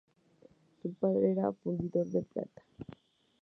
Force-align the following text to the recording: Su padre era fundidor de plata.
Su 0.81 0.95
padre 0.95 1.33
era 1.33 1.53
fundidor 1.53 2.07
de 2.07 2.23
plata. 2.23 2.63